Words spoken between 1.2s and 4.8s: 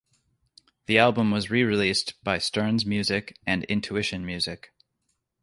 was re-released by Stern's Music and Intuition Music.